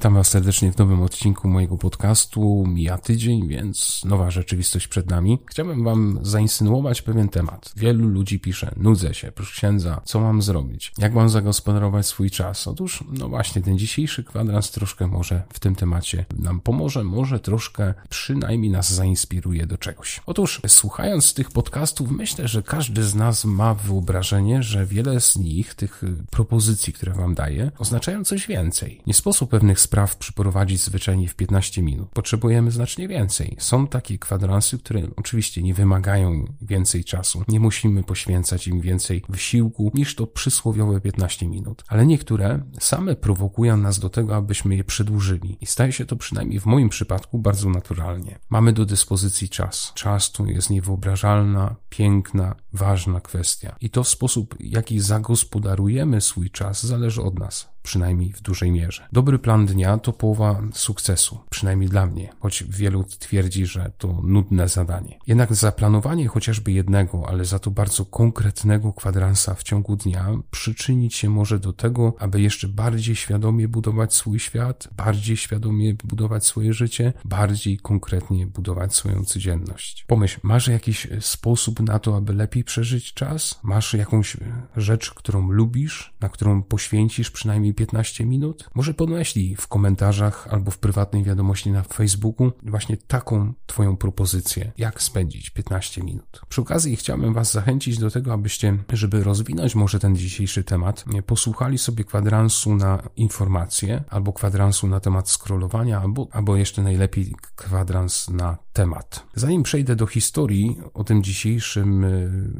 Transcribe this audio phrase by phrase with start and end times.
[0.00, 2.64] Witam Was serdecznie w nowym odcinku mojego podcastu.
[2.66, 5.38] Mija tydzień, więc nowa rzeczywistość przed nami.
[5.46, 7.72] Chciałbym Wam zainsynuować pewien temat.
[7.76, 10.92] Wielu ludzi pisze, nudzę się, proszę księdza, co mam zrobić?
[10.98, 12.68] Jak mam zagospodarować swój czas?
[12.68, 17.94] Otóż, no właśnie, ten dzisiejszy kwadrans troszkę może w tym temacie nam pomoże, może troszkę
[18.08, 20.20] przynajmniej nas zainspiruje do czegoś.
[20.26, 25.74] Otóż, słuchając tych podcastów, myślę, że każdy z nas ma wyobrażenie, że wiele z nich,
[25.74, 29.00] tych propozycji, które Wam daję, oznaczają coś więcej.
[29.06, 32.08] Nie sposób pewnych spraw przeprowadzić zwyczajnie w 15 minut.
[32.08, 33.56] Potrzebujemy znacznie więcej.
[33.58, 37.44] Są takie kwadransy, które oczywiście nie wymagają więcej czasu.
[37.48, 41.84] Nie musimy poświęcać im więcej wysiłku niż to przysłowiowe 15 minut.
[41.88, 45.56] Ale niektóre same prowokują nas do tego, abyśmy je przedłużyli.
[45.60, 48.38] I staje się to przynajmniej w moim przypadku bardzo naturalnie.
[48.50, 49.92] Mamy do dyspozycji czas.
[49.94, 53.76] Czas to jest niewyobrażalna, piękna, ważna kwestia.
[53.80, 59.08] I to sposób, jaki zagospodarujemy swój czas, zależy od nas przynajmniej w dużej mierze.
[59.12, 64.68] Dobry plan dnia to połowa sukcesu, przynajmniej dla mnie, choć wielu twierdzi, że to nudne
[64.68, 65.18] zadanie.
[65.26, 71.30] Jednak zaplanowanie chociażby jednego, ale za to bardzo konkretnego kwadransa w ciągu dnia przyczynić się
[71.30, 77.12] może do tego, aby jeszcze bardziej świadomie budować swój świat, bardziej świadomie budować swoje życie,
[77.24, 80.04] bardziej konkretnie budować swoją codzienność.
[80.08, 83.60] Pomyśl, masz jakiś sposób na to, aby lepiej przeżyć czas?
[83.62, 84.36] Masz jakąś
[84.76, 88.70] rzecz, którą lubisz, na którą poświęcisz przynajmniej przynajmniej 15 minut?
[88.74, 95.02] Może podmeślij w komentarzach albo w prywatnej wiadomości na Facebooku właśnie taką Twoją propozycję, jak
[95.02, 96.40] spędzić 15 minut.
[96.48, 101.78] Przy okazji chciałbym Was zachęcić do tego, abyście, żeby rozwinąć może ten dzisiejszy temat, posłuchali
[101.78, 108.58] sobie kwadransu na informacje, albo kwadransu na temat scrollowania, albo, albo jeszcze najlepiej kwadrans na
[108.72, 109.26] temat.
[109.34, 112.50] Zanim przejdę do historii o tym dzisiejszym y,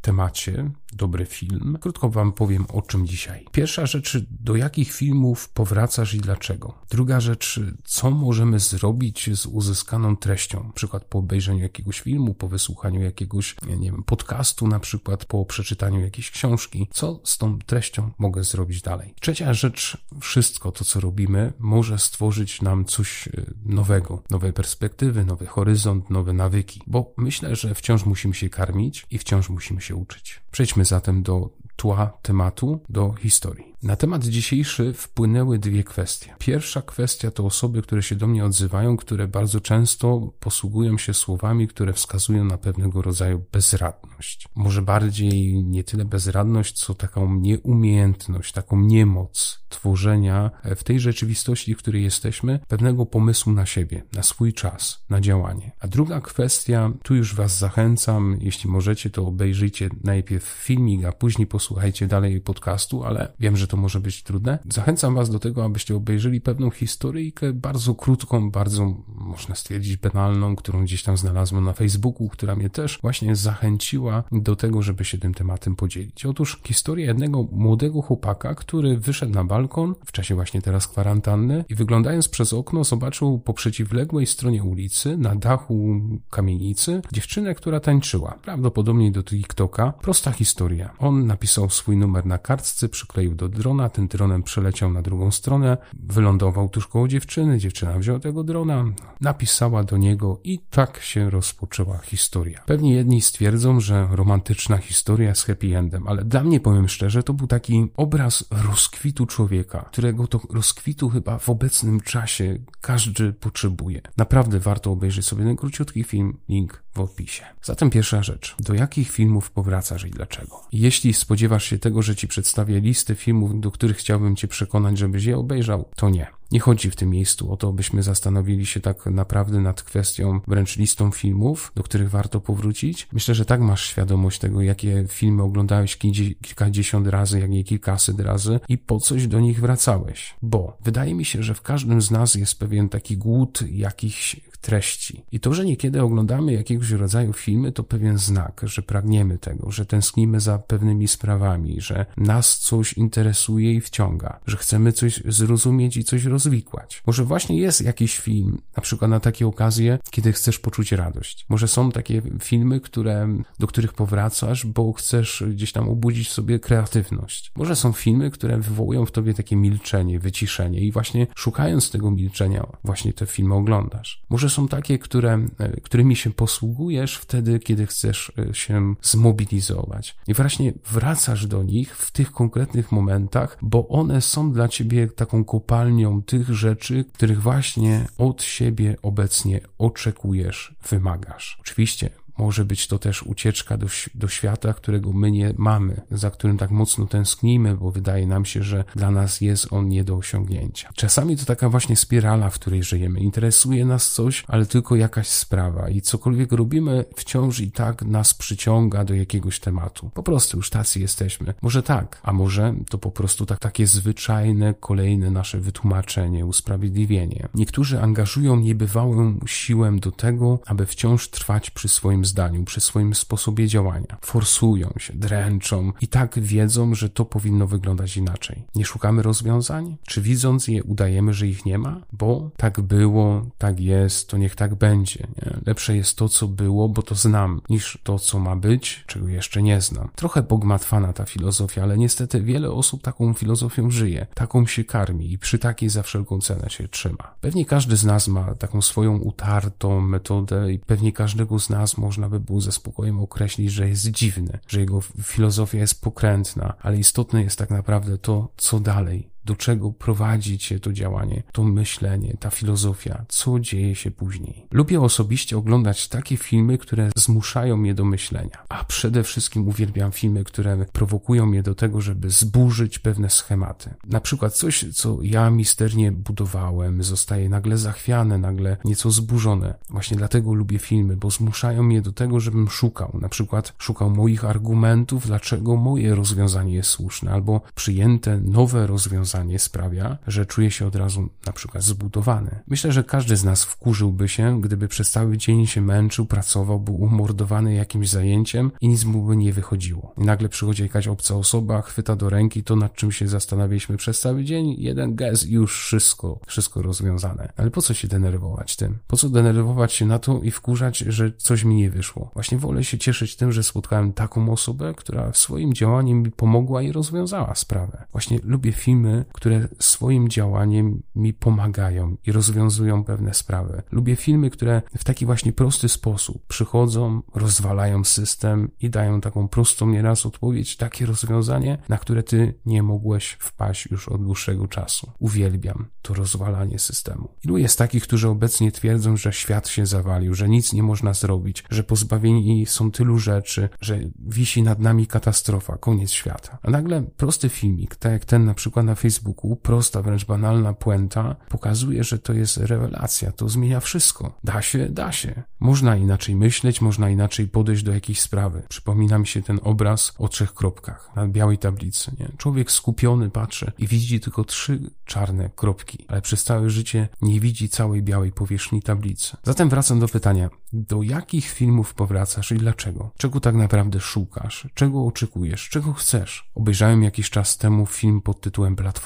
[0.00, 3.46] temacie, dobry film, krótko Wam powiem o czym dzisiaj.
[3.52, 6.74] Pierwsza rzecz, do jakich filmów powracasz i dlaczego.
[6.90, 12.48] Druga rzecz, co możemy zrobić z uzyskaną treścią, na przykład po obejrzeniu jakiegoś filmu, po
[12.48, 16.88] wysłuchaniu jakiegoś, nie wiem, podcastu, na przykład po przeczytaniu jakiejś książki.
[16.92, 19.14] Co z tą treścią mogę zrobić dalej?
[19.20, 25.46] Trzecia rzecz, wszystko to, co robimy, może stworzyć nam coś y, nowego, nowe perspektywy, nowy
[25.46, 30.40] horyzont, nowe nawyki, bo myślę, że wciąż musimy się karmić i wciąż musimy się uczyć.
[30.50, 33.69] Przejdźmy zatem do tła tematu, do historii.
[33.82, 36.34] Na temat dzisiejszy wpłynęły dwie kwestie.
[36.38, 41.68] Pierwsza kwestia to osoby, które się do mnie odzywają, które bardzo często posługują się słowami,
[41.68, 44.48] które wskazują na pewnego rodzaju bezradność.
[44.54, 51.78] Może bardziej nie tyle bezradność, co taką nieumiejętność, taką niemoc tworzenia w tej rzeczywistości, w
[51.78, 55.72] której jesteśmy, pewnego pomysłu na siebie, na swój czas, na działanie.
[55.80, 61.46] A druga kwestia, tu już Was zachęcam, jeśli możecie, to obejrzyjcie najpierw filmik, a później
[61.46, 64.58] posłuchajcie dalej podcastu, ale wiem, że to może być trudne.
[64.68, 70.84] Zachęcam Was do tego, abyście obejrzeli pewną historyjkę, bardzo krótką, bardzo, można stwierdzić, banalną, którą
[70.84, 75.34] gdzieś tam znalazłem na Facebooku, która mnie też właśnie zachęciła do tego, żeby się tym
[75.34, 76.26] tematem podzielić.
[76.26, 81.74] Otóż historia jednego młodego chłopaka, który wyszedł na balkon w czasie właśnie teraz kwarantanny i
[81.74, 86.00] wyglądając przez okno zobaczył po przeciwległej stronie ulicy, na dachu
[86.30, 88.38] kamienicy, dziewczynę, która tańczyła.
[88.42, 89.92] Prawdopodobnie do TikToka.
[89.92, 90.94] Prosta historia.
[90.98, 95.76] On napisał swój numer na kartce, przykleił do drona, ten dronem przeleciał na drugą stronę,
[95.92, 98.84] wylądował tuż koło dziewczyny, dziewczyna wzięła tego drona,
[99.20, 102.62] napisała do niego i tak się rozpoczęła historia.
[102.66, 107.32] Pewnie jedni stwierdzą, że romantyczna historia z happy endem, ale dla mnie, powiem szczerze, to
[107.34, 114.00] był taki obraz rozkwitu człowieka, którego to rozkwitu chyba w obecnym czasie każdy potrzebuje.
[114.16, 117.44] Naprawdę warto obejrzeć sobie ten króciutki film, link w opisie.
[117.62, 118.56] Zatem pierwsza rzecz.
[118.60, 120.62] Do jakich filmów powracasz i dlaczego?
[120.72, 125.24] Jeśli spodziewasz się tego, że ci przedstawię listę filmów, do których chciałbym cię przekonać, żebyś
[125.24, 126.26] je obejrzał, to nie.
[126.52, 130.76] Nie chodzi w tym miejscu o to, byśmy zastanowili się tak naprawdę nad kwestią wręcz
[130.76, 133.08] listą filmów, do których warto powrócić.
[133.12, 138.60] Myślę, że tak masz świadomość tego, jakie filmy oglądałeś kilkadziesiąt razy, jak nie kilkaset razy
[138.68, 140.34] i po coś do nich wracałeś.
[140.42, 145.24] Bo wydaje mi się, że w każdym z nas jest pewien taki głód jakichś treści.
[145.32, 149.86] I to, że niekiedy oglądamy jakiegoś rodzaju filmy, to pewien znak, że pragniemy tego, że
[149.86, 156.04] tęsknimy za pewnymi sprawami, że nas coś interesuje i wciąga, że chcemy coś zrozumieć i
[156.04, 157.02] coś rozwikłać.
[157.06, 161.46] Może właśnie jest jakiś film, na przykład na takie okazje, kiedy chcesz poczuć radość.
[161.48, 163.28] Może są takie filmy, które,
[163.58, 167.52] do których powracasz, bo chcesz gdzieś tam obudzić sobie kreatywność.
[167.56, 172.66] Może są filmy, które wywołują w tobie takie milczenie, wyciszenie i właśnie szukając tego milczenia,
[172.84, 174.22] właśnie te filmy oglądasz.
[174.30, 180.16] Może są takie, które, e, którymi się posługujesz wtedy, kiedy chcesz e, się zmobilizować.
[180.26, 185.44] I właśnie wracasz do nich w tych konkretnych momentach, bo one są dla ciebie taką
[185.44, 191.56] kopalnią tych rzeczy, których właśnie od siebie obecnie oczekujesz, wymagasz.
[191.60, 196.58] Oczywiście może być to też ucieczka do, do świata, którego my nie mamy, za którym
[196.58, 200.90] tak mocno tęsknimy, bo wydaje nam się, że dla nas jest on nie do osiągnięcia.
[200.94, 203.20] Czasami to taka właśnie spirala, w której żyjemy.
[203.20, 209.04] Interesuje nas coś, ale tylko jakaś sprawa i cokolwiek robimy, wciąż i tak nas przyciąga
[209.04, 210.10] do jakiegoś tematu.
[210.14, 211.54] Po prostu już tacy jesteśmy.
[211.62, 217.48] Może tak, a może to po prostu tak, takie zwyczajne, kolejne nasze wytłumaczenie, usprawiedliwienie.
[217.54, 223.66] Niektórzy angażują niebywałą siłę do tego, aby wciąż trwać przy swoim zdaniu, przy swoim sposobie
[223.66, 224.18] działania.
[224.20, 228.64] Forsują się, dręczą i tak wiedzą, że to powinno wyglądać inaczej.
[228.74, 229.96] Nie szukamy rozwiązań?
[230.06, 232.00] Czy widząc je udajemy, że ich nie ma?
[232.12, 235.26] Bo tak było, tak jest, to niech tak będzie.
[235.36, 235.56] Nie?
[235.66, 239.62] Lepsze jest to, co było, bo to znam, niż to, co ma być, czego jeszcze
[239.62, 240.08] nie znam.
[240.14, 245.38] Trochę bogmatwana ta filozofia, ale niestety wiele osób taką filozofią żyje, taką się karmi i
[245.38, 247.34] przy takiej za wszelką cenę się trzyma.
[247.40, 252.09] Pewnie każdy z nas ma taką swoją utartą metodę i pewnie każdego z nas można
[252.10, 256.98] można by było ze spokojem określić, że jest dziwny, że jego filozofia jest pokrętna, ale
[256.98, 262.36] istotne jest tak naprawdę to, co dalej, do czego prowadzi cię to działanie, to myślenie,
[262.40, 264.66] ta filozofia, co dzieje się później.
[264.70, 270.44] Lubię osobiście oglądać takie filmy, które zmuszają mnie do myślenia, a przede wszystkim uwielbiam filmy,
[270.44, 273.94] które prowokują mnie do tego, żeby zburzyć pewne schematy.
[274.04, 279.74] Na przykład coś, co ja misternie budowałem, zostaje nagle zachwiane, nagle nieco zburzone.
[279.88, 283.18] Właśnie dlatego lubię filmy, bo zmuszają mnie do tego, żebym szukał.
[283.20, 289.58] Na przykład szukał moich argumentów, dlaczego moje rozwiązanie jest słuszne, albo przyjęte nowe rozwiązanie rozwiązanie
[289.58, 292.60] sprawia, że czuje się od razu na przykład zbudowany.
[292.66, 296.94] Myślę, że każdy z nas wkurzyłby się, gdyby przez cały dzień się męczył, pracował, był
[296.94, 300.14] umordowany jakimś zajęciem i nic mu by nie wychodziło.
[300.18, 304.20] I nagle przychodzi jakaś obca osoba, chwyta do ręki to, nad czym się zastanawialiśmy przez
[304.20, 307.52] cały dzień, jeden gest i już wszystko, wszystko rozwiązane.
[307.56, 308.98] Ale po co się denerwować tym?
[309.06, 312.30] Po co denerwować się na to i wkurzać, że coś mi nie wyszło?
[312.34, 316.92] Właśnie wolę się cieszyć tym, że spotkałem taką osobę, która swoim działaniu mi pomogła i
[316.92, 318.04] rozwiązała sprawę.
[318.12, 323.82] Właśnie lubię filmy, które swoim działaniem mi pomagają i rozwiązują pewne sprawy.
[323.90, 329.86] Lubię filmy, które w taki właśnie prosty sposób przychodzą, rozwalają system i dają taką prostą
[329.86, 335.12] nieraz odpowiedź, takie rozwiązanie, na które ty nie mogłeś wpaść już od dłuższego czasu.
[335.18, 337.28] Uwielbiam to rozwalanie systemu.
[337.44, 341.64] Ilu jest takich, którzy obecnie twierdzą, że świat się zawalił, że nic nie można zrobić,
[341.70, 346.58] że pozbawieni są tylu rzeczy, że wisi nad nami katastrofa, koniec świata.
[346.62, 350.72] A nagle prosty filmik, tak jak ten na przykład na Facebooku, Facebooku, prosta, wręcz banalna
[350.72, 354.38] puenta, pokazuje, że to jest rewelacja, to zmienia wszystko.
[354.44, 355.42] Da się, da się.
[355.60, 358.62] Można inaczej myśleć, można inaczej podejść do jakiejś sprawy.
[358.68, 362.12] Przypomina mi się ten obraz o trzech kropkach na białej tablicy.
[362.20, 362.32] Nie?
[362.36, 367.68] Człowiek skupiony patrzy i widzi tylko trzy czarne kropki, ale przez całe życie nie widzi
[367.68, 369.36] całej białej powierzchni tablicy.
[369.42, 373.10] Zatem wracam do pytania, do jakich filmów powracasz i dlaczego?
[373.16, 374.68] Czego tak naprawdę szukasz?
[374.74, 375.68] Czego oczekujesz?
[375.68, 376.50] Czego chcesz?
[376.54, 378.99] Obejrzałem jakiś czas temu film pod tytułem Platforma.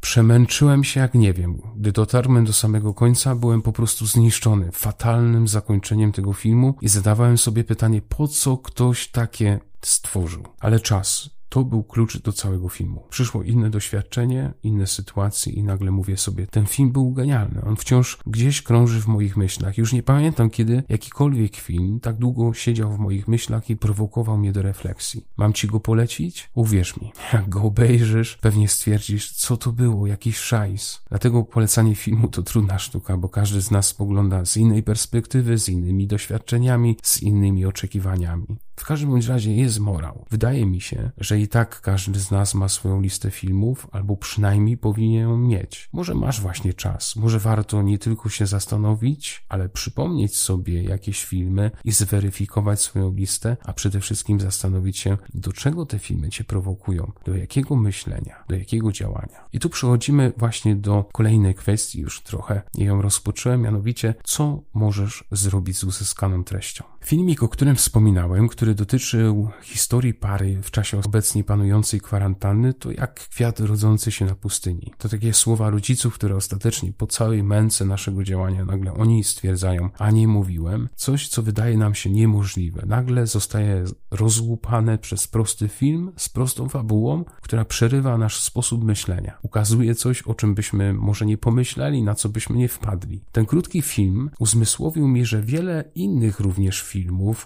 [0.00, 1.62] Przemęczyłem się jak nie wiem.
[1.76, 7.38] Gdy dotarłem do samego końca, byłem po prostu zniszczony fatalnym zakończeniem tego filmu i zadawałem
[7.38, 10.44] sobie pytanie, po co ktoś takie stworzył.
[10.60, 13.06] Ale czas, to był klucz do całego filmu.
[13.10, 17.62] Przyszło inne doświadczenie, inne sytuacje i nagle mówię sobie, ten film był genialny.
[17.62, 19.78] On wciąż gdzieś krąży w moich myślach.
[19.78, 24.52] Już nie pamiętam, kiedy jakikolwiek film tak długo siedział w moich myślach i prowokował mnie
[24.52, 25.26] do refleksji.
[25.36, 26.50] Mam ci go polecić?
[26.54, 31.02] Uwierz mi, jak go obejrzysz, pewnie stwierdzisz, co to było, jakiś szajs.
[31.08, 35.68] Dlatego polecanie filmu to trudna sztuka, bo każdy z nas spogląda z innej perspektywy, z
[35.68, 38.46] innymi doświadczeniami, z innymi oczekiwaniami.
[38.76, 40.24] W każdym bądź razie jest morał.
[40.30, 44.76] Wydaje mi się, że i tak każdy z nas ma swoją listę filmów, albo przynajmniej
[44.76, 45.88] powinien ją mieć.
[45.92, 51.70] Może masz właśnie czas, może warto nie tylko się zastanowić, ale przypomnieć sobie jakieś filmy
[51.84, 57.12] i zweryfikować swoją listę, a przede wszystkim zastanowić się, do czego te filmy cię prowokują,
[57.24, 59.48] do jakiego myślenia, do jakiego działania.
[59.52, 65.76] I tu przechodzimy właśnie do kolejnej kwestii, już trochę ją rozpocząłem, mianowicie, co możesz zrobić
[65.76, 66.84] z uzyskaną treścią.
[67.06, 73.14] Filmik, o którym wspominałem, który dotyczył historii pary w czasie obecnie panującej kwarantanny, to jak
[73.14, 74.92] kwiat rodzący się na pustyni.
[74.98, 80.10] To takie słowa rodziców, które ostatecznie po całej męce naszego działania nagle oni stwierdzają, a
[80.10, 82.82] nie mówiłem, coś, co wydaje nam się niemożliwe.
[82.86, 89.38] Nagle zostaje rozłupane przez prosty film z prostą fabułą, która przerywa nasz sposób myślenia.
[89.42, 93.24] Ukazuje coś, o czym byśmy może nie pomyśleli, na co byśmy nie wpadli.
[93.32, 96.95] Ten krótki film uzmysłowił mi, że wiele innych również filmów,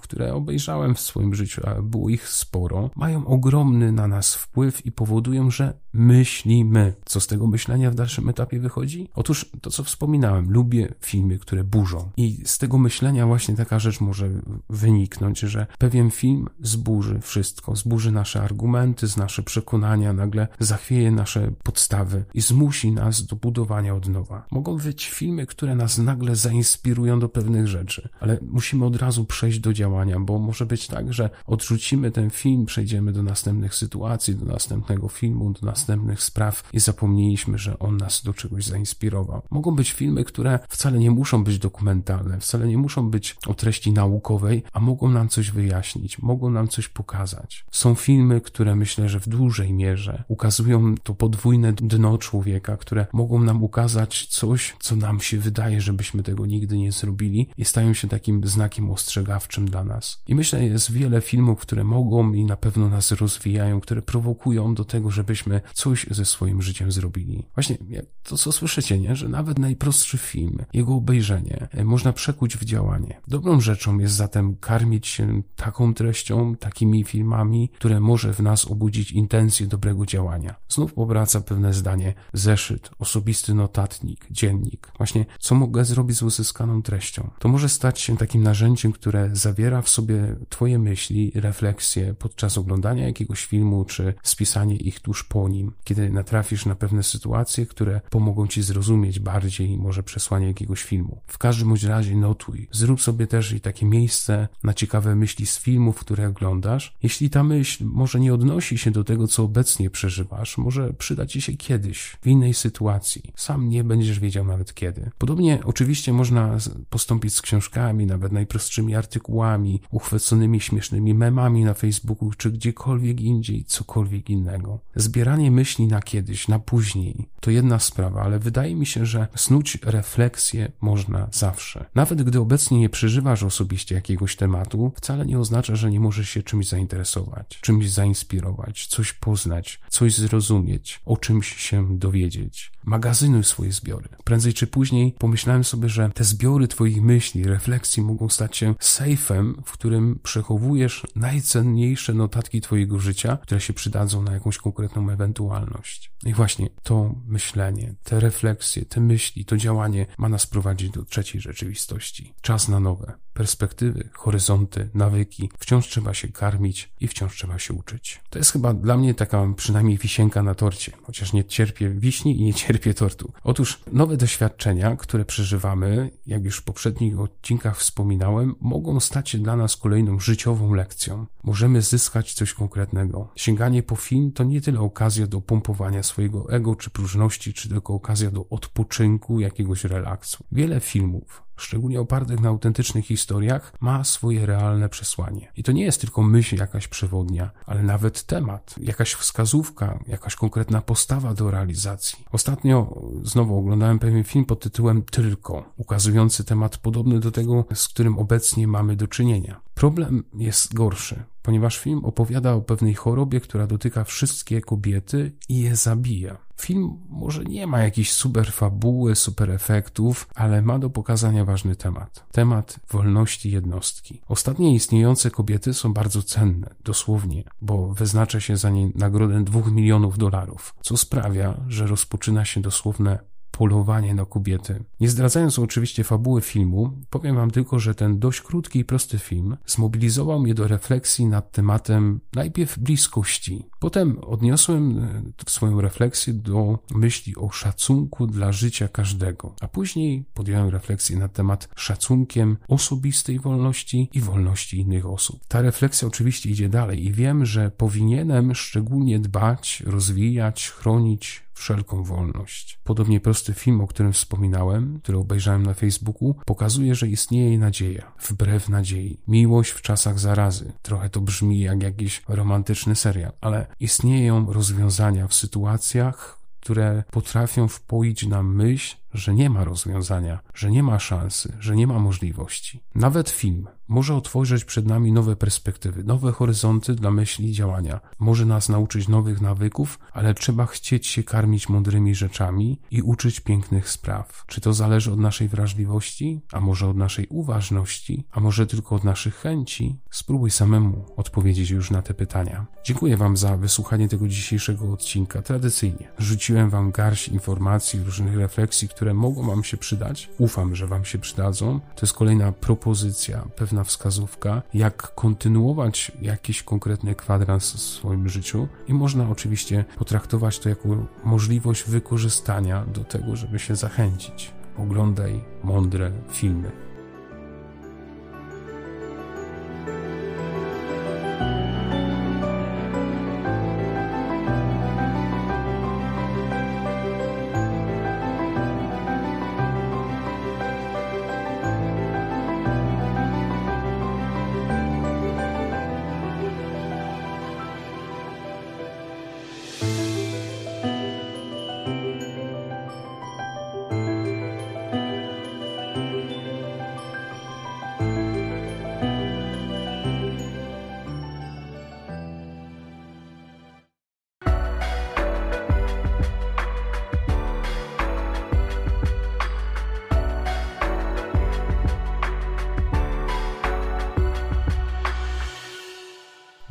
[0.01, 4.93] które obejrzałem w swoim życiu, a było ich sporo, mają ogromny na nas wpływ i
[4.93, 6.95] powodują, że myślimy.
[7.05, 9.09] Co z tego myślenia w dalszym etapie wychodzi?
[9.15, 12.11] Otóż to, co wspominałem, lubię filmy, które burzą.
[12.17, 14.29] I z tego myślenia właśnie taka rzecz może
[14.71, 21.51] wyniknąć, że pewien film zburzy wszystko, zburzy nasze argumenty, z nasze przekonania, nagle zachwieje nasze
[21.63, 24.47] podstawy i zmusi nas do budowania od nowa.
[24.51, 29.59] Mogą być filmy, które nas nagle zainspirują do pewnych rzeczy, ale musimy od razu przejść
[29.59, 34.45] do działania, bo może być tak, że odrzucimy ten film, przejdziemy do następnych sytuacji, do
[34.45, 39.43] następnego filmu, do następnych spraw i zapomnieliśmy, że on nas do czegoś zainspirował.
[39.51, 43.93] Mogą być filmy, które wcale nie muszą być dokumentalne, wcale nie muszą być o treści
[43.93, 47.65] naukowej, a mogą nam coś wyjaśnić, mogą nam coś pokazać.
[47.71, 53.41] Są filmy, które myślę, że w dużej mierze ukazują to podwójne dno człowieka, które mogą
[53.41, 58.09] nam ukazać coś, co nam się wydaje, żebyśmy tego nigdy nie zrobili i stają się
[58.09, 58.91] takim znakiem
[59.21, 60.23] ostrzegawczym dla nas.
[60.27, 64.85] I myślę, jest wiele filmów, które mogą i na pewno nas rozwijają, które prowokują do
[64.85, 67.47] tego, żebyśmy coś ze swoim życiem zrobili.
[67.55, 67.79] Właśnie
[68.23, 69.17] to, co słyszycie, nie?
[69.17, 73.21] że nawet najprostszy film, jego obejrzenie e, można przekuć w działanie.
[73.29, 79.13] Dobrą rzeczą jest zatem karmić się taką treścią, takimi filmami, które może w nas obudzić
[79.13, 80.55] intencję dobrego działania.
[80.69, 84.93] Znów powraca pewne zdanie, zeszyt, osobisty notatnik, dziennik.
[84.99, 87.31] Właśnie, co mogę zrobić z uzyskaną treścią?
[87.39, 93.07] To może stać się takim narzędziem, które zawiera w sobie Twoje myśli, refleksje podczas oglądania
[93.07, 98.47] jakiegoś filmu, czy spisanie ich tuż po nim, kiedy natrafisz na pewne sytuacje, które pomogą
[98.47, 101.21] Ci zrozumieć bardziej może przesłanie jakiegoś filmu.
[101.27, 102.69] W każdym bądź razie notuj.
[102.73, 106.97] Zrób sobie też i takie miejsce na ciekawe myśli z filmów, które oglądasz.
[107.03, 111.41] Jeśli ta myśl może nie odnosi się do tego, co obecnie przeżywasz, może przyda Ci
[111.41, 113.33] się kiedyś, w innej sytuacji.
[113.37, 115.11] Sam nie będziesz wiedział nawet kiedy.
[115.19, 116.57] Podobnie oczywiście można
[116.91, 124.31] postąpić z książkami, nawet najprostszymi artykułami, uchwyconymi śmiesznymi memami na Facebooku, czy gdziekolwiek indziej, cokolwiek
[124.31, 124.79] innego.
[124.95, 129.79] Zbieranie myśli na kiedyś, na później, to jedna sprawa, ale wydaje mi się, że snuć
[129.83, 131.87] refleksję można zawsze.
[131.95, 136.43] Nawet gdy obecnie nie przeżywasz osobiście jakiegoś tematu, wcale nie oznacza, że nie możesz się
[136.43, 142.73] czymś zainteresować, czymś zainspirować, coś poznać, coś zrozumieć, o czymś się dowiedzieć.
[142.85, 144.09] Magazynuj swoje zbiory.
[144.25, 149.63] Prędzej czy później pomyślałem sobie, że te zbiory Twoich myśli, refleksji mogą stać się sejfem,
[149.67, 156.13] w którym przechowujesz najcenniejsze notatki Twojego życia, które się przydadzą na jakąś konkretną ewentualność.
[156.25, 161.41] I właśnie to myślenie, te refleksje, te myśli, to działanie ma nas prowadzić do trzeciej
[161.41, 162.35] rzeczywistości.
[162.41, 165.51] Czas na nowe perspektywy, horyzonty, nawyki.
[165.59, 168.21] Wciąż trzeba się karmić i wciąż trzeba się uczyć.
[168.31, 172.45] To jest chyba dla mnie taka przynajmniej wisienka na torcie, chociaż nie cierpię wiśni i
[172.45, 173.33] nie cierpię tortu.
[173.45, 179.57] Otóż nowe doświadczenia, które przeżywamy, jak już w poprzednich odcinkach wspominałem, mogą stać się dla
[179.57, 181.27] nas kolejną życiową lekcją.
[181.43, 183.33] Możemy zyskać coś konkretnego.
[183.37, 187.95] Sięganie po film to nie tyle okazja do pompowania swojego ego czy próżności, czy tylko
[187.95, 190.45] okazja do odpoczynku, jakiegoś relaksu.
[190.53, 195.53] Wiele filmów, szczególnie opartych na autentycznych historiach, ma swoje realne przesłanie.
[195.57, 200.81] I to nie jest tylko myśl jakaś przewodnia, ale nawet temat, jakaś wskazówka, jakaś konkretna
[200.81, 202.25] postawa do realizacji.
[202.33, 208.19] Ostatnio znowu oglądałem pewien film pod tytułem Tylko, ukazujący temat podobny do tego, z którym
[208.19, 209.61] obecnie mamy do czynienia.
[209.81, 215.77] Problem jest gorszy, ponieważ film opowiada o pewnej chorobie, która dotyka wszystkie kobiety i je
[215.77, 216.37] zabija.
[216.61, 222.27] Film może nie ma jakiejś super fabuły, super efektów, ale ma do pokazania ważny temat.
[222.33, 224.21] Temat wolności jednostki.
[224.29, 230.19] Ostatnie istniejące kobiety są bardzo cenne, dosłownie, bo wyznacza się za nie nagrodę dwóch milionów
[230.19, 233.19] dolarów, co sprawia, że rozpoczyna się dosłowne
[233.51, 234.85] polowanie na kobiety.
[235.01, 239.57] Nie zdradzając oczywiście fabuły filmu, powiem wam tylko, że ten dość krótki i prosty film
[239.67, 243.67] zmobilizował mnie do refleksji nad tematem najpierw bliskości.
[243.79, 250.69] Potem odniosłem e, swoją refleksję do myśli o szacunku dla życia każdego, a później podjąłem
[250.69, 255.41] refleksję na temat szacunkiem osobistej wolności i wolności innych osób.
[255.49, 262.81] Ta refleksja oczywiście idzie dalej i wiem, że powinienem szczególnie dbać, rozwijać, chronić wszelką wolność.
[262.85, 268.69] Podobnie prosty film, o którym wspominałem, który obejrzałem na Facebooku, pokazuje, że istnieje nadzieja, wbrew
[268.69, 269.21] nadziei.
[269.29, 270.73] Miłość w czasach zarazy.
[270.83, 278.27] Trochę to brzmi jak jakiś romantyczny serial, ale istnieją rozwiązania w sytuacjach, które potrafią wpoić
[278.27, 282.81] nam myśl, że nie ma rozwiązania, że nie ma szansy, że nie ma możliwości.
[282.95, 288.01] Nawet film może otworzyć przed nami nowe perspektywy, nowe horyzonty dla myśli i działania.
[288.19, 293.89] Może nas nauczyć nowych nawyków, ale trzeba chcieć się karmić mądrymi rzeczami i uczyć pięknych
[293.89, 294.45] spraw.
[294.47, 299.05] Czy to zależy od naszej wrażliwości, a może od naszej uważności, a może tylko od
[299.05, 299.97] naszych chęci?
[300.11, 302.67] Spróbuj samemu odpowiedzieć już na te pytania.
[302.85, 305.43] Dziękuję Wam za wysłuchanie tego dzisiejszego odcinka.
[305.43, 310.31] Tradycyjnie rzuciłem Wam garść informacji, różnych refleksji, które mogą Wam się przydać.
[310.39, 311.81] Ufam, że Wam się przydadzą.
[311.81, 313.49] To jest kolejna propozycja,
[313.81, 320.69] pewna wskazówka, jak kontynuować jakiś konkretny kwadrans w swoim życiu i można oczywiście potraktować to
[320.69, 320.89] jako
[321.25, 324.53] możliwość wykorzystania do tego, żeby się zachęcić.
[324.79, 326.90] Oglądaj mądre filmy.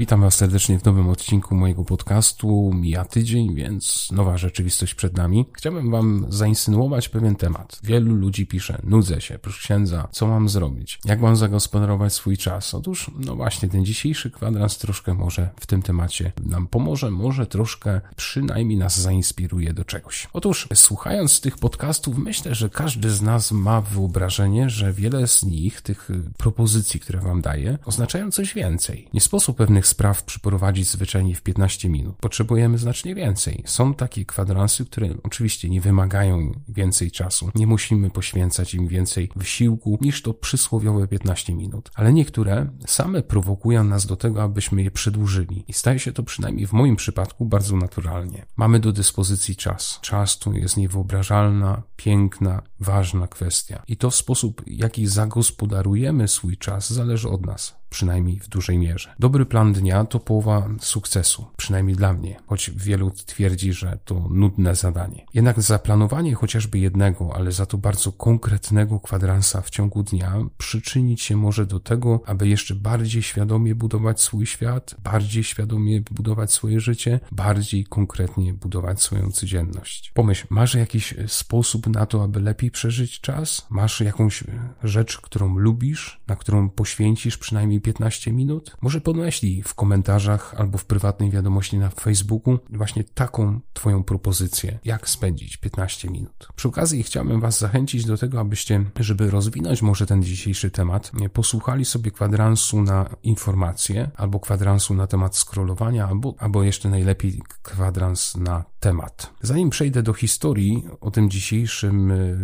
[0.09, 2.71] Witam Was serdecznie w nowym odcinku mojego podcastu.
[2.73, 5.45] Mija tydzień, więc nowa rzeczywistość przed nami.
[5.53, 7.79] Chciałbym Wam zainsynuować pewien temat.
[7.83, 10.99] Wielu ludzi pisze, nudzę się, proszę księdza, co mam zrobić?
[11.05, 12.73] Jak mam zagospodarować swój czas?
[12.73, 18.01] Otóż, no właśnie, ten dzisiejszy kwadrans troszkę może w tym temacie nam pomoże, może troszkę
[18.15, 20.27] przynajmniej nas zainspiruje do czegoś.
[20.33, 25.81] Otóż, słuchając tych podcastów, myślę, że każdy z nas ma wyobrażenie, że wiele z nich,
[25.81, 29.07] tych propozycji, które Wam daję, oznaczają coś więcej.
[29.13, 32.15] Nie sposób pewnych spraw przyprowadzić zwyczajnie w 15 minut.
[32.15, 33.63] Potrzebujemy znacznie więcej.
[33.65, 37.51] Są takie kwadransy, które oczywiście nie wymagają więcej czasu.
[37.56, 41.91] Nie musimy poświęcać im więcej wysiłku niż to przysłowiowe 15 minut.
[41.96, 45.64] Ale niektóre same prowokują nas do tego, abyśmy je przedłużyli.
[45.68, 48.46] I staje się to przynajmniej w moim przypadku bardzo naturalnie.
[48.57, 50.00] Mamy do dyspozycji czas.
[50.01, 53.83] Czas to jest niewyobrażalna, piękna, ważna kwestia.
[53.88, 59.15] I to w sposób, jaki zagospodarujemy swój czas, zależy od nas przynajmniej w dużej mierze.
[59.19, 64.75] Dobry plan dnia to połowa sukcesu, przynajmniej dla mnie, choć wielu twierdzi, że to nudne
[64.75, 65.25] zadanie.
[65.33, 71.37] Jednak zaplanowanie chociażby jednego, ale za to bardzo konkretnego kwadransa w ciągu dnia przyczynić się
[71.37, 77.19] może do tego, aby jeszcze bardziej świadomie budować swój świat, bardziej świadomie budować swoje życie,
[77.31, 80.11] bardziej konkretnie budować swoją codzienność.
[80.13, 83.67] Pomyśl, masz jakiś sposób na to, aby lepiej przeżyć czas?
[83.69, 84.43] Masz jakąś
[84.83, 88.77] rzecz, którą lubisz, na którą poświęcisz przynajmniej 15 minut?
[88.81, 95.09] Może podmeślij w komentarzach albo w prywatnej wiadomości na Facebooku właśnie taką Twoją propozycję, jak
[95.09, 96.48] spędzić 15 minut.
[96.55, 101.85] Przy okazji chciałbym Was zachęcić do tego, abyście, żeby rozwinąć może ten dzisiejszy temat, posłuchali
[101.85, 108.65] sobie kwadransu na informacje, albo kwadransu na temat scrollowania, albo, albo jeszcze najlepiej kwadrans na
[108.79, 109.33] temat.
[109.42, 112.37] Zanim przejdę do historii o tym dzisiejszym y,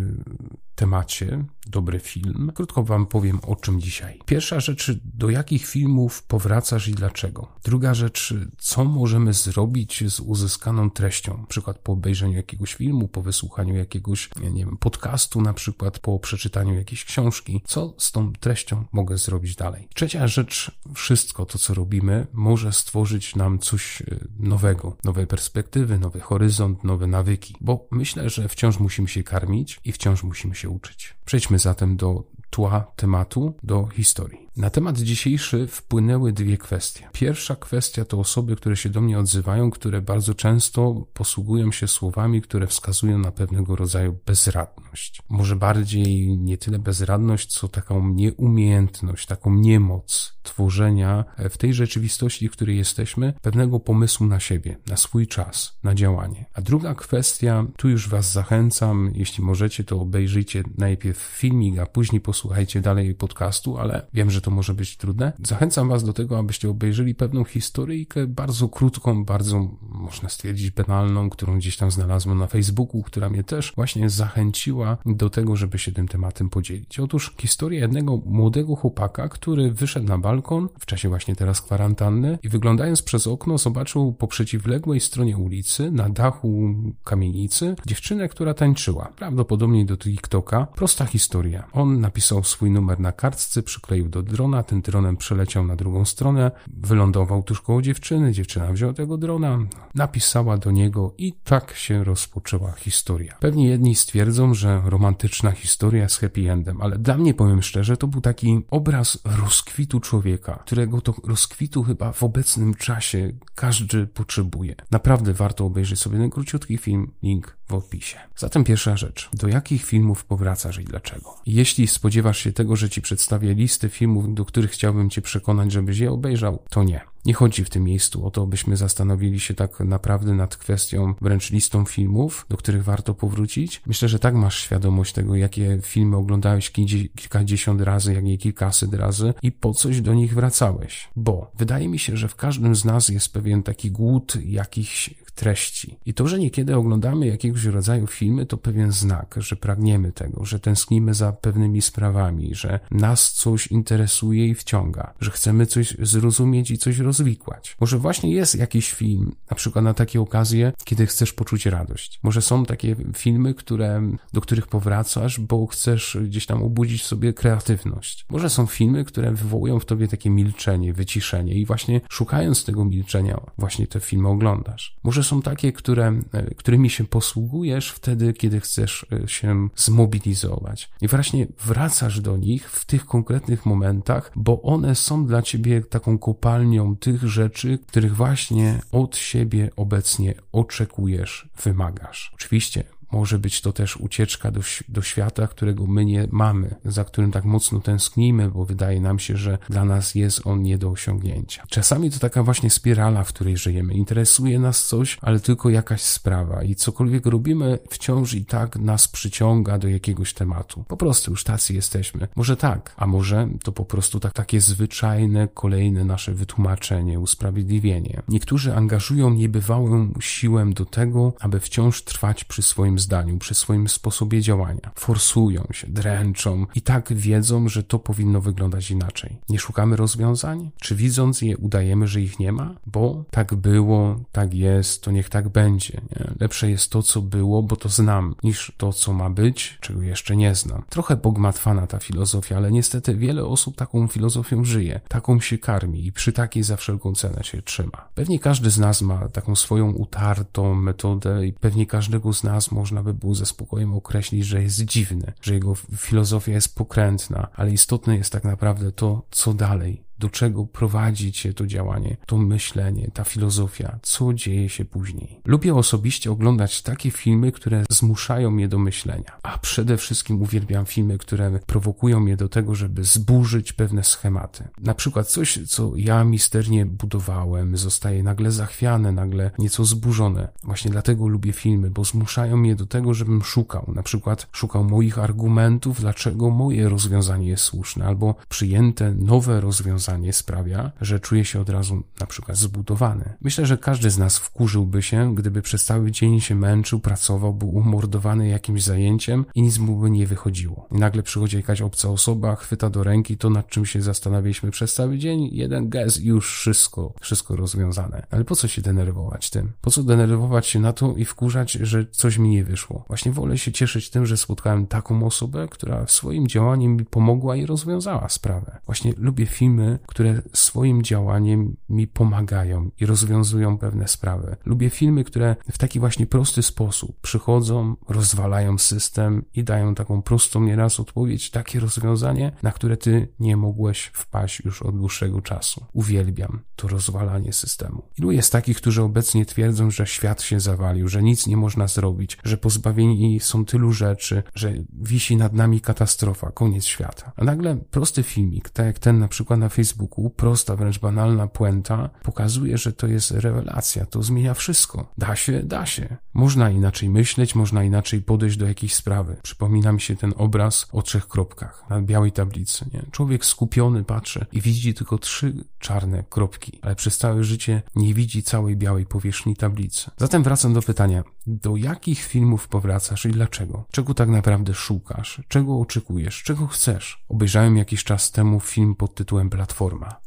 [0.76, 4.20] temacie, dobry film, krótko Wam powiem o czym dzisiaj.
[4.26, 7.48] Pierwsza rzecz, do jakich filmów powracasz i dlaczego.
[7.64, 13.22] Druga rzecz, co możemy zrobić z uzyskaną treścią, na przykład po obejrzeniu jakiegoś filmu, po
[13.22, 17.62] wysłuchaniu jakiegoś, nie wiem, podcastu, na przykład po przeczytaniu jakiejś książki.
[17.64, 19.88] Co z tą treścią mogę zrobić dalej?
[19.94, 26.20] Trzecia rzecz, wszystko to, co robimy, może stworzyć nam coś y, nowego, nowe perspektywy, nowy
[26.20, 31.14] horyzont, nowe nawyki, bo myślę, że wciąż musimy się karmić i wciąż musimy się uczyć.
[31.24, 34.45] Przejdźmy zatem do tła tematu, do historii.
[34.56, 37.08] Na temat dzisiejszy wpłynęły dwie kwestie.
[37.12, 42.42] Pierwsza kwestia to osoby, które się do mnie odzywają, które bardzo często posługują się słowami,
[42.42, 45.22] które wskazują na pewnego rodzaju bezradność.
[45.28, 52.52] Może bardziej nie tyle bezradność, co taką nieumiejętność, taką niemoc tworzenia w tej rzeczywistości, w
[52.52, 56.46] której jesteśmy, pewnego pomysłu na siebie, na swój czas, na działanie.
[56.54, 62.20] A druga kwestia, tu już Was zachęcam, jeśli możecie, to obejrzyjcie najpierw filmik, a później
[62.20, 65.32] posłuchajcie dalej podcastu, ale wiem, że to może być trudne.
[65.44, 71.58] Zachęcam Was do tego, abyście obejrzeli pewną historyjkę, bardzo krótką, bardzo, można stwierdzić, banalną, którą
[71.58, 76.08] gdzieś tam znalazłem na Facebooku, która mnie też właśnie zachęciła do tego, żeby się tym
[76.08, 77.00] tematem podzielić.
[77.00, 82.48] Otóż historia jednego młodego chłopaka, który wyszedł na balkon w czasie właśnie teraz kwarantanny i
[82.48, 89.12] wyglądając przez okno zobaczył po przeciwległej stronie ulicy, na dachu kamienicy, dziewczynę, która tańczyła.
[89.16, 90.66] Prawdopodobnie do TikToka.
[90.66, 91.68] Prosta historia.
[91.72, 96.50] On napisał swój numer na kartce, przykleił do drona, ten dronem przeleciał na drugą stronę,
[96.66, 99.58] wylądował tuż koło dziewczyny, dziewczyna wzięła tego drona,
[99.94, 103.36] napisała do niego i tak się rozpoczęła historia.
[103.40, 108.06] Pewnie jedni stwierdzą, że romantyczna historia z happy endem, ale dla mnie, powiem szczerze, to
[108.06, 114.74] był taki obraz rozkwitu człowieka, którego to rozkwitu chyba w obecnym czasie każdy potrzebuje.
[114.90, 118.18] Naprawdę warto obejrzeć sobie ten króciutki film, link w opisie.
[118.36, 119.30] Zatem pierwsza rzecz.
[119.32, 121.34] Do jakich filmów powracasz i dlaczego?
[121.46, 125.98] Jeśli spodziewasz się tego, że ci przedstawię listę filmów, do których chciałbym cię przekonać, żebyś
[125.98, 127.00] je obejrzał, to nie.
[127.24, 131.50] Nie chodzi w tym miejscu o to, byśmy zastanowili się tak naprawdę nad kwestią wręcz
[131.50, 133.82] listą filmów, do których warto powrócić.
[133.86, 139.34] Myślę, że tak masz świadomość tego, jakie filmy oglądałeś kilkadziesiąt razy, jak nie kilkaset razy
[139.42, 141.08] i po coś do nich wracałeś.
[141.16, 145.96] Bo wydaje mi się, że w każdym z nas jest pewien taki głód jakichś treści.
[146.06, 150.60] I to, że niekiedy oglądamy jakiegoś rodzaju filmy, to pewien znak, że pragniemy tego, że
[150.60, 156.78] tęsknimy za pewnymi sprawami, że nas coś interesuje i wciąga, że chcemy coś zrozumieć i
[156.78, 157.76] coś rozwikłać.
[157.80, 162.20] Może właśnie jest jakiś film, na przykład na takie okazje, kiedy chcesz poczuć radość.
[162.22, 168.26] Może są takie filmy, które, do których powracasz, bo chcesz gdzieś tam obudzić sobie kreatywność.
[168.30, 173.40] Może są filmy, które wywołują w tobie takie milczenie, wyciszenie i właśnie szukając tego milczenia,
[173.58, 174.96] właśnie te filmy oglądasz.
[175.02, 180.90] Może są takie, które, e, którymi się posługujesz wtedy, kiedy chcesz e, się zmobilizować.
[181.00, 186.18] I właśnie wracasz do nich w tych konkretnych momentach, bo one są dla ciebie taką
[186.18, 192.30] kopalnią tych rzeczy, których właśnie od siebie obecnie oczekujesz, wymagasz.
[192.34, 197.32] Oczywiście może być to też ucieczka do, do świata, którego my nie mamy, za którym
[197.32, 201.64] tak mocno tęsknimy, bo wydaje nam się, że dla nas jest on nie do osiągnięcia.
[201.68, 203.94] Czasami to taka właśnie spirala, w której żyjemy.
[203.94, 209.78] Interesuje nas coś, ale tylko jakaś sprawa i cokolwiek robimy, wciąż i tak nas przyciąga
[209.78, 210.84] do jakiegoś tematu.
[210.88, 212.28] Po prostu już tacy jesteśmy.
[212.36, 218.22] Może tak, a może to po prostu tak, takie zwyczajne, kolejne nasze wytłumaczenie, usprawiedliwienie.
[218.28, 224.40] Niektórzy angażują niebywałą siłę do tego, aby wciąż trwać przy swoim zdaniu, przy swoim sposobie
[224.40, 224.90] działania.
[224.94, 229.36] Forsują się, dręczą i tak wiedzą, że to powinno wyglądać inaczej.
[229.48, 230.70] Nie szukamy rozwiązań?
[230.80, 232.74] Czy widząc je udajemy, że ich nie ma?
[232.86, 236.00] Bo tak było, tak jest, to niech tak będzie.
[236.10, 236.30] Nie?
[236.40, 240.36] Lepsze jest to, co było, bo to znam, niż to, co ma być, czego jeszcze
[240.36, 240.82] nie znam.
[240.88, 246.12] Trochę bogmatwana ta filozofia, ale niestety wiele osób taką filozofią żyje, taką się karmi i
[246.12, 248.08] przy takiej za wszelką cenę się trzyma.
[248.14, 252.85] Pewnie każdy z nas ma taką swoją utartą metodę i pewnie każdego z nas może
[252.86, 257.72] można by było ze spokojem określić, że jest dziwny, że jego filozofia jest pokrętna, ale
[257.72, 263.10] istotne jest tak naprawdę to, co dalej, do czego prowadzi cię to działanie, to myślenie,
[263.14, 265.40] ta filozofia, co dzieje się później.
[265.44, 271.18] Lubię osobiście oglądać takie filmy, które zmuszają mnie do myślenia, a przede wszystkim uwielbiam filmy,
[271.18, 274.68] które prowokują mnie do tego, żeby zburzyć pewne schematy.
[274.80, 280.48] Na przykład coś, co ja misternie budowałem, zostaje nagle zachwiane, nagle nieco zburzone.
[280.64, 283.92] Właśnie dlatego lubię filmy, bo zmuszają mnie do tego, żebym szukał.
[283.94, 290.32] Na przykład szukał moich argumentów, dlaczego moje rozwiązanie jest słuszne, albo przyjęte nowe rozwiązanie rozwiązanie
[290.32, 293.34] sprawia, że czuje się od razu na przykład zbudowany.
[293.40, 297.68] Myślę, że każdy z nas wkurzyłby się, gdyby przez cały dzień się męczył, pracował, był
[297.68, 300.88] umordowany jakimś zajęciem i nic mu by nie wychodziło.
[300.92, 304.94] I nagle przychodzi jakaś obca osoba, chwyta do ręki to, nad czym się zastanawialiśmy przez
[304.94, 308.26] cały dzień, jeden gest już wszystko, wszystko rozwiązane.
[308.30, 309.72] Ale po co się denerwować tym?
[309.80, 313.04] Po co denerwować się na to i wkurzać, że coś mi nie wyszło?
[313.08, 317.66] Właśnie wolę się cieszyć tym, że spotkałem taką osobę, która swoim działaniem mi pomogła i
[317.66, 318.78] rozwiązała sprawę.
[318.86, 324.56] Właśnie lubię filmy, które swoim działaniem mi pomagają i rozwiązują pewne sprawy.
[324.64, 330.60] Lubię filmy, które w taki właśnie prosty sposób przychodzą, rozwalają system i dają taką prostą
[330.60, 335.86] nieraz odpowiedź, takie rozwiązanie, na które ty nie mogłeś wpaść już od dłuższego czasu.
[335.92, 338.02] Uwielbiam to rozwalanie systemu.
[338.18, 342.38] Ilu jest takich, którzy obecnie twierdzą, że świat się zawalił, że nic nie można zrobić,
[342.44, 347.32] że pozbawieni są tylu rzeczy, że wisi nad nami katastrofa, koniec świata.
[347.36, 351.46] A nagle prosty filmik, tak jak ten na przykład na Facebooku, Facebooku, prosta, wręcz banalna
[351.46, 355.12] puenta, pokazuje, że to jest rewelacja, to zmienia wszystko.
[355.18, 356.16] Da się, da się.
[356.34, 359.36] Można inaczej myśleć, można inaczej podejść do jakiejś sprawy.
[359.42, 362.84] Przypomina mi się ten obraz o trzech kropkach na białej tablicy.
[362.94, 363.02] Nie?
[363.10, 368.42] Człowiek skupiony patrzy i widzi tylko trzy czarne kropki, ale przez całe życie nie widzi
[368.42, 370.10] całej białej powierzchni tablicy.
[370.16, 373.84] Zatem wracam do pytania, do jakich filmów powracasz i dlaczego?
[373.90, 375.42] Czego tak naprawdę szukasz?
[375.48, 376.42] Czego oczekujesz?
[376.42, 377.24] Czego chcesz?
[377.28, 379.75] Obejrzałem jakiś czas temu film pod tytułem Platforma.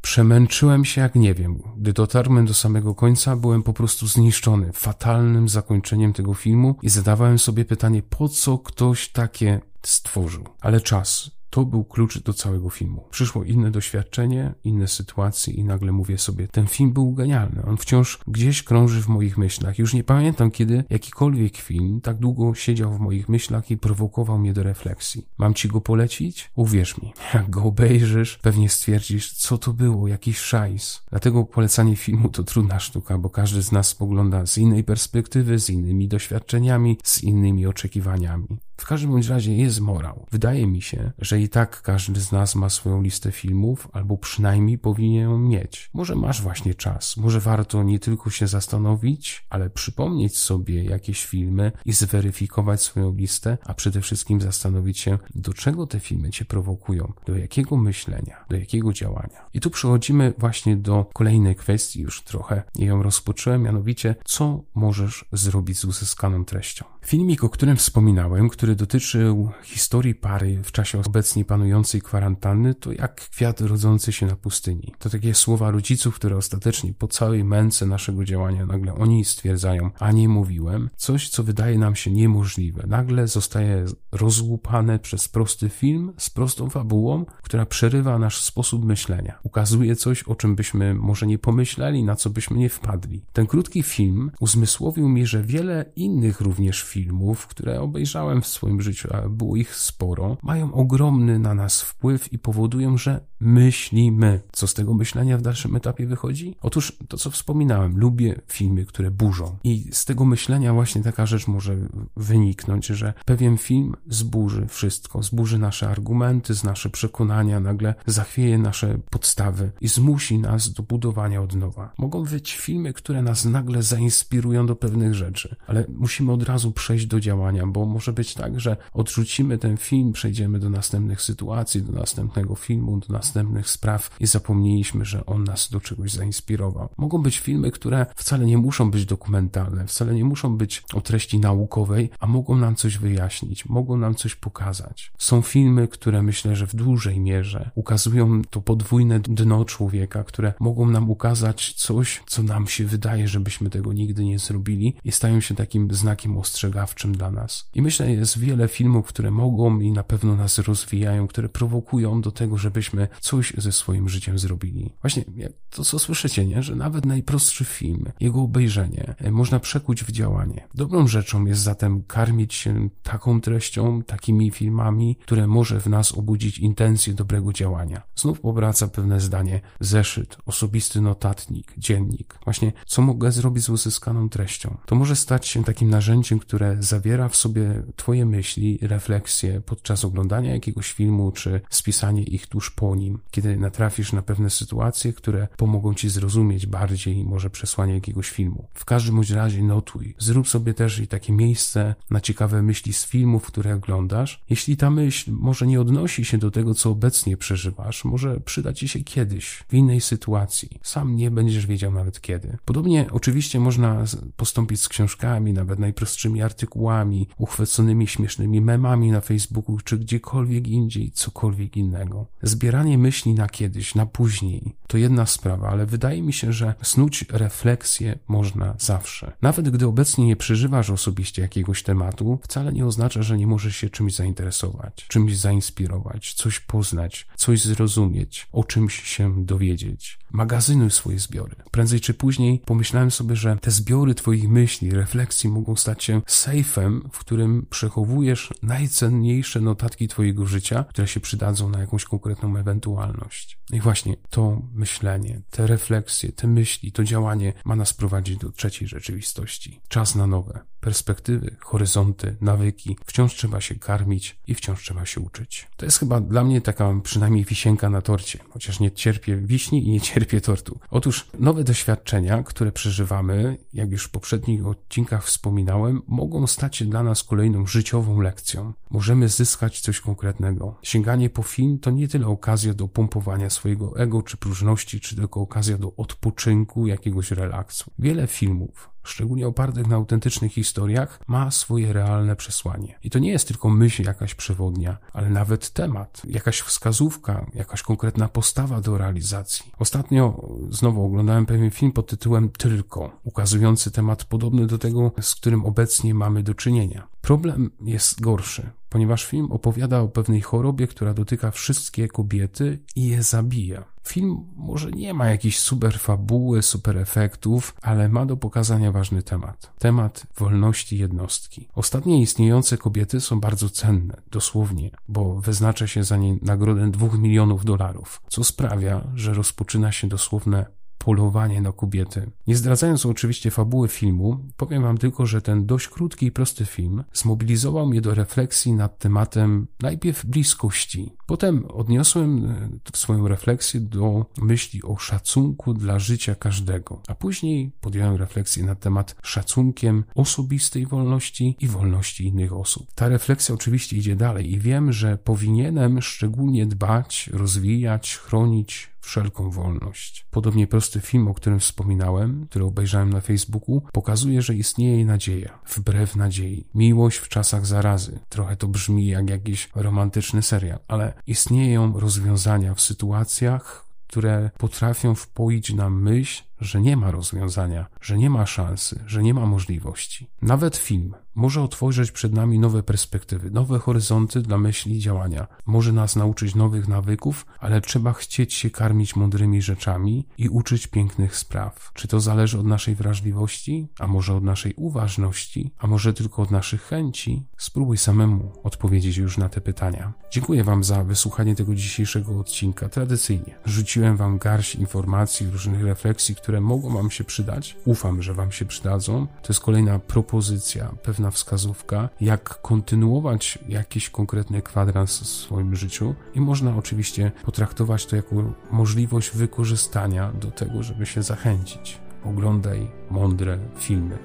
[0.02, 1.64] Przemęczyłem się jak nie wiem.
[1.78, 7.40] Gdy dotarłem do samego końca, byłem po prostu zniszczony fatalnym zakończeniem tego filmu i zadawałem
[7.40, 10.44] sobie pytanie, po co ktoś takie stworzył.
[10.62, 13.08] Ale czas, to był klucz do całego filmu.
[13.12, 17.66] Przyszło inne doświadczenie, inne sytuacje i nagle mówię sobie, ten film był genialny.
[17.66, 19.80] On wciąż gdzieś krąży w moich myślach.
[19.80, 24.54] Już nie pamiętam, kiedy jakikolwiek film tak długo siedział w moich myślach i prowokował mnie
[24.54, 25.26] do refleksji.
[25.38, 26.52] Mam ci go polecić?
[26.56, 31.04] Uwierz mi, jak go obejrzysz, pewnie stwierdzisz, co to było, jakiś szajs.
[31.10, 35.70] Dlatego polecanie filmu to trudna sztuka, bo każdy z nas spogląda z innej perspektywy, z
[35.70, 38.69] innymi doświadczeniami, z innymi oczekiwaniami.
[38.80, 40.26] W każdym bądź razie jest morał.
[40.32, 44.78] Wydaje mi się, że i tak każdy z nas ma swoją listę filmów, albo przynajmniej
[44.78, 45.90] powinien ją mieć.
[45.94, 51.72] Może masz właśnie czas, może warto nie tylko się zastanowić, ale przypomnieć sobie jakieś filmy
[51.86, 57.14] i zweryfikować swoją listę, a przede wszystkim zastanowić się, do czego te filmy cię prowokują,
[57.26, 59.50] do jakiego myślenia, do jakiego działania.
[59.54, 65.78] I tu przechodzimy właśnie do kolejnej kwestii, już trochę ją rozpocząłem, mianowicie, co możesz zrobić
[65.78, 66.86] z uzyskaną treścią.
[67.06, 73.16] Filmik, o którym wspominałem, który dotyczył historii pary w czasie obecnie panującej kwarantanny, to jak
[73.16, 74.94] kwiat rodzący się na pustyni.
[75.00, 80.12] To takie słowa rodziców, które ostatecznie po całej męce naszego działania nagle oni stwierdzają, a
[80.12, 82.84] nie mówiłem, coś, co wydaje nam się niemożliwe.
[82.88, 89.40] Nagle zostaje rozłupane przez prosty film z prostą fabułą, która przerywa nasz sposób myślenia.
[89.44, 93.26] Ukazuje coś, o czym byśmy może nie pomyśleli, na co byśmy nie wpadli.
[93.34, 99.08] Ten krótki film uzmysłowił mi, że wiele innych również filmów, które obejrzałem w swoim życiu,
[99.12, 104.42] a było ich sporo, mają ogromny na nas wpływ i powodują, że myślimy.
[104.52, 106.56] Co z tego myślenia w dalszym etapie wychodzi?
[106.62, 109.58] Otóż to, co wspominałem, lubię filmy, które burzą.
[109.64, 111.76] I z tego myślenia właśnie taka rzecz może
[112.18, 118.98] wyniknąć, że pewien film zburzy wszystko, zburzy nasze argumenty, z nasze przekonania, nagle zachwieje nasze
[119.10, 121.94] podstawy i zmusi nas do budowania od nowa.
[121.98, 127.06] Mogą być filmy, które nas nagle zainspirują do pewnych rzeczy, ale musimy od razu przejść
[127.06, 131.92] do działania, bo może być tak, że odrzucimy ten film, przejdziemy do następnych sytuacji, do
[131.92, 136.90] następnego filmu, do następnych spraw i zapomnieliśmy, że on nas do czegoś zainspirował.
[136.98, 141.40] Mogą być filmy, które wcale nie muszą być dokumentalne, wcale nie muszą być o treści
[141.40, 145.12] naukowej, a mogą nam coś wyjaśnić, mogą nam coś pokazać.
[145.18, 150.86] Są filmy, które myślę, że w dużej mierze ukazują to podwójne dno człowieka, które mogą
[150.86, 155.56] nam ukazać coś, co nam się wydaje, żebyśmy tego nigdy nie zrobili i stają się
[155.56, 157.70] takim znakiem ostrzegawczym dla nas.
[157.74, 162.32] I myślę, jest wiele filmów, które mogą i na pewno nas rozwijają, które prowokują do
[162.32, 164.94] tego, żebyśmy coś ze swoim życiem zrobili.
[165.02, 165.24] Właśnie
[165.70, 166.64] to, co słyszycie, nie?
[166.64, 170.68] że nawet najprostszy film, jego obejrzenie e, można przekuć w działanie.
[170.74, 176.60] Dobrą rzeczą jest zatem karmić się taką treścią, takimi filmami, które może w nas obudzić
[176.60, 178.02] intencję dobrego działania.
[178.16, 182.40] Znów powraca pewne zdanie, zeszyt, osobisty notatnik, dziennik.
[182.44, 184.78] Właśnie, co mogę zrobić z uzyskaną treścią?
[184.86, 190.54] To może stać się takim narzędziem, które zawiera w sobie Twoje myśli, refleksje podczas oglądania
[190.54, 195.94] jakiegoś filmu, czy spisanie ich tuż po nim, kiedy natrafisz na pewne sytuacje, które pomogą
[195.94, 198.68] Ci zrozumieć bardziej może przesłanie jakiegoś filmu.
[198.74, 200.16] W każdym bądź razie notuj.
[200.18, 204.44] Zrób sobie też i takie miejsce na ciekawe myśli z filmów, które oglądasz.
[204.50, 208.88] Jeśli ta myśl może nie odnosi się do tego, co obecnie przeżywasz, może przyda Ci
[208.88, 210.70] się kiedyś, w innej sytuacji.
[210.84, 212.58] Sam nie będziesz wiedział nawet kiedy.
[212.66, 214.04] Podobnie oczywiście można
[214.38, 221.78] postąpić z książkami, nawet najprostszymi artykułami, uchwyconymi śmiesznymi memami na Facebooku czy gdziekolwiek indziej, cokolwiek
[221.78, 222.26] innego.
[222.42, 227.26] Zbieranie myśli na kiedyś, na później to jedna sprawa, ale wydaje mi się, że snuć
[227.30, 229.32] refleksję można zawsze.
[229.42, 233.90] Nawet gdy obecnie nie przeżywasz osobiście jakiegoś tematu, wcale nie oznacza, że nie możesz się
[233.90, 240.20] czymś zainteresować, czymś zainspirować, coś poznać, coś zrozumieć, o czymś się dowiedzieć.
[240.32, 241.56] Magazynuj swoje zbiory.
[241.72, 247.10] Prędzej czy później pomyślałem sobie, że te zbiory Twoich myśli, refleksji mogą stać się sejfem,
[247.12, 253.60] w którym przechowujesz najcenniejsze notatki Twojego życia, które się przydadzą na jakąś konkretną ewentualność.
[253.72, 258.88] I właśnie to myślenie, te refleksje, te myśli, to działanie ma nas prowadzić do trzeciej
[258.88, 259.82] rzeczywistości.
[259.88, 260.69] Czas na nowe.
[260.82, 262.98] Perspektywy, horyzonty, nawyki.
[263.06, 265.68] Wciąż trzeba się karmić i wciąż trzeba się uczyć.
[265.78, 269.92] To jest chyba dla mnie taka przynajmniej wisienka na torcie, chociaż nie cierpię wiśni i
[269.92, 270.80] nie cierpię tortu.
[270.90, 277.04] Otóż nowe doświadczenia, które przeżywamy, jak już w poprzednich odcinkach wspominałem, mogą stać się dla
[277.04, 278.74] nas kolejną życiową lekcją.
[278.90, 280.80] Możemy zyskać coś konkretnego.
[280.84, 285.42] Sięganie po film to nie tyle okazja do pompowania swojego ego czy próżności, czy tylko
[285.42, 287.92] okazja do odpoczynku, jakiegoś relaksu.
[288.00, 293.00] Wiele filmów, szczególnie opartych na autentycznych historiach, ma swoje realne przesłanie.
[293.04, 298.28] I to nie jest tylko myśl jakaś przewodnia, ale nawet temat, jakaś wskazówka, jakaś konkretna
[298.28, 299.72] postawa do realizacji.
[299.80, 305.66] Ostatnio znowu oglądałem pewien film pod tytułem Tylko, ukazujący temat podobny do tego, z którym
[305.66, 307.08] obecnie mamy do czynienia.
[307.22, 313.24] Problem jest gorszy, ponieważ film opowiada o pewnej chorobie, która dotyka wszystkie kobiety i je
[313.24, 313.84] zabija.
[314.08, 319.74] Film może nie ma jakiejś super fabuły, super efektów, ale ma do pokazania ważny temat.
[319.80, 321.68] Temat wolności jednostki.
[321.76, 327.66] Ostatnie istniejące kobiety są bardzo cenne, dosłownie, bo wyznacza się za nie nagrodę dwóch milionów
[327.66, 330.66] dolarów, co sprawia, że rozpoczyna się dosłowne
[331.00, 332.32] polowanie na kobiety.
[332.48, 337.04] Nie zdradzając oczywiście fabuły filmu, powiem wam tylko, że ten dość krótki i prosty film
[337.14, 341.12] zmobilizował mnie do refleksji nad tematem najpierw bliskości.
[341.26, 348.16] Potem odniosłem e, swoją refleksję do myśli o szacunku dla życia każdego, a później podjąłem
[348.16, 352.92] refleksję na temat szacunkiem osobistej wolności i wolności innych osób.
[352.96, 360.26] Ta refleksja oczywiście idzie dalej i wiem, że powinienem szczególnie dbać, rozwijać, chronić, wszelką wolność.
[360.32, 366.16] Podobnie prosty film, o którym wspominałem, który obejrzałem na Facebooku, pokazuje, że istnieje nadzieja, wbrew
[366.16, 366.68] nadziei.
[366.76, 368.20] Miłość w czasach zarazy.
[368.30, 375.74] Trochę to brzmi jak jakiś romantyczny serial, ale istnieją rozwiązania w sytuacjach, które potrafią wpoić
[375.74, 380.28] nam myśl, że nie ma rozwiązania, że nie ma szansy, że nie ma możliwości.
[380.42, 385.48] Nawet film może otworzyć przed nami nowe perspektywy, nowe horyzonty dla myśli i działania.
[385.66, 391.36] Może nas nauczyć nowych nawyków, ale trzeba chcieć się karmić mądrymi rzeczami i uczyć pięknych
[391.36, 391.92] spraw.
[391.94, 396.52] Czy to zależy od naszej wrażliwości, a może od naszej uważności, a może tylko od
[396.52, 397.44] naszych chęci?
[397.58, 400.14] Spróbuj samemu odpowiedzieć już na te pytania.
[400.32, 402.90] Dziękuję Wam za wysłuchanie tego dzisiejszego odcinka.
[402.90, 407.78] Tradycyjnie rzuciłem Wam garść informacji, różnych refleksji, które mogą Wam się przydać.
[407.86, 409.28] Ufam, że Wam się przydadzą.
[409.28, 410.96] To jest kolejna propozycja,
[411.30, 418.16] pewna wskazówka, jak kontynuować jakiś konkretny kwadrans w swoim życiu i można oczywiście potraktować to
[418.16, 418.36] jako
[418.72, 421.98] możliwość wykorzystania do tego, żeby się zachęcić.
[422.26, 424.18] Oglądaj mądre filmy.